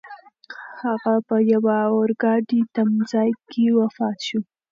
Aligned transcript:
هغه 0.83 1.13
په 1.27 1.35
یوه 1.53 1.77
اورګاډي 1.93 2.61
تمځای 2.75 3.31
کې 3.49 3.65
وفات 3.79 4.17
شو. 4.27 4.39